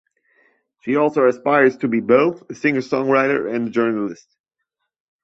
[0.79, 4.35] She also aspires to be both a singer-songwriter and a journalist.